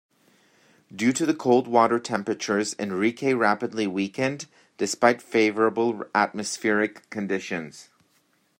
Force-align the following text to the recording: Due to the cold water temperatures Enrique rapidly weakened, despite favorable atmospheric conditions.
Due 0.95 1.13
to 1.13 1.27
the 1.27 1.33
cold 1.35 1.67
water 1.67 1.99
temperatures 1.99 2.75
Enrique 2.79 3.33
rapidly 3.33 3.85
weakened, 3.85 4.47
despite 4.79 5.21
favorable 5.21 6.03
atmospheric 6.15 7.07
conditions. 7.11 7.89